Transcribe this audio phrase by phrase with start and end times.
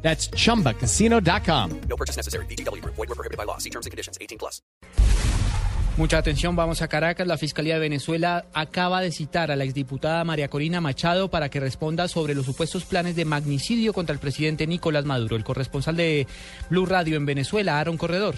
[0.00, 1.70] That's chumbacasino.com.
[1.88, 2.46] No purchase necessary.
[2.46, 2.82] BGW.
[2.84, 3.58] Void were prohibited by law.
[3.58, 4.16] See terms and conditions.
[4.20, 4.62] 18 plus.
[5.98, 7.26] Mucha atención, vamos a Caracas.
[7.26, 11.58] La Fiscalía de Venezuela acaba de citar a la exdiputada María Corina Machado para que
[11.58, 15.34] responda sobre los supuestos planes de magnicidio contra el presidente Nicolás Maduro.
[15.34, 16.28] El corresponsal de
[16.70, 18.36] Blue Radio en Venezuela, Aaron Corredor.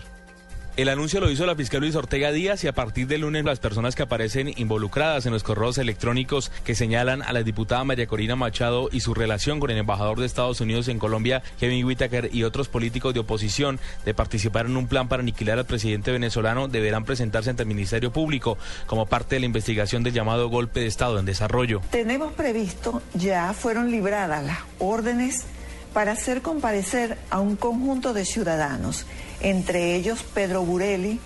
[0.81, 3.59] El anuncio lo hizo la fiscal Luis Ortega Díaz y a partir del lunes las
[3.59, 8.35] personas que aparecen involucradas en los correos electrónicos que señalan a la diputada María Corina
[8.35, 12.45] Machado y su relación con el embajador de Estados Unidos en Colombia, Kevin Whitaker, y
[12.45, 17.05] otros políticos de oposición de participar en un plan para aniquilar al presidente venezolano deberán
[17.05, 21.19] presentarse ante el Ministerio Público como parte de la investigación del llamado golpe de Estado
[21.19, 21.83] en desarrollo.
[21.91, 25.45] Tenemos previsto, ya fueron libradas las órdenes
[25.93, 29.07] para hacer comparecer a un conjunto de ciudadanos,
[29.41, 31.21] entre ellos Pedro Burelli,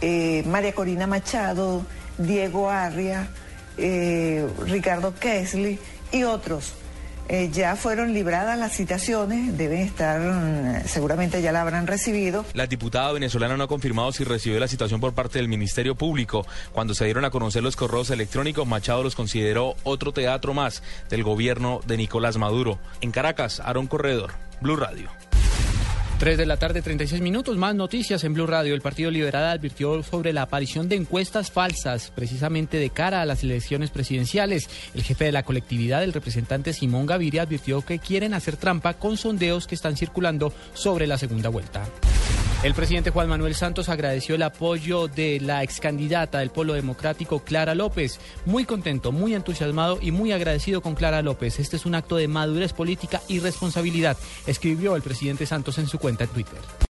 [0.00, 1.84] eh, María Corina Machado,
[2.18, 3.28] Diego Arria,
[3.78, 5.78] eh, Ricardo Kesley
[6.10, 6.74] y otros.
[7.28, 12.44] Eh, ya fueron libradas las citaciones, deben estar, mm, seguramente ya la habrán recibido.
[12.52, 16.46] La diputada venezolana no ha confirmado si recibió la citación por parte del Ministerio Público.
[16.72, 21.22] Cuando se dieron a conocer los correos electrónicos, Machado los consideró otro teatro más del
[21.22, 22.78] gobierno de Nicolás Maduro.
[23.00, 25.10] En Caracas, Aaron Corredor, Blue Radio.
[26.22, 27.56] 3 de la tarde, 36 minutos.
[27.56, 28.76] Más noticias en Blue Radio.
[28.76, 33.42] El Partido Liberal advirtió sobre la aparición de encuestas falsas, precisamente de cara a las
[33.42, 34.70] elecciones presidenciales.
[34.94, 39.16] El jefe de la colectividad, el representante Simón Gaviria, advirtió que quieren hacer trampa con
[39.16, 41.88] sondeos que están circulando sobre la segunda vuelta.
[42.62, 47.40] El presidente Juan Manuel Santos agradeció el apoyo de la ex candidata del Polo Democrático,
[47.40, 48.20] Clara López.
[48.46, 51.58] Muy contento, muy entusiasmado y muy agradecido con Clara López.
[51.58, 55.98] Este es un acto de madurez política y responsabilidad, escribió el presidente Santos en su
[55.98, 56.60] cuenta en Twitter.